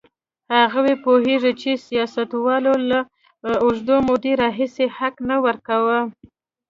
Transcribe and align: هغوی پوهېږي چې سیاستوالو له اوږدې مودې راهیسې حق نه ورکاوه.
هغوی 0.73 0.95
پوهېږي 1.05 1.51
چې 1.61 1.71
سیاستوالو 1.87 2.73
له 2.89 2.99
اوږدې 3.63 3.97
مودې 4.07 4.33
راهیسې 4.43 4.85
حق 4.97 5.15
نه 5.29 5.35
ورکاوه. 5.45 5.99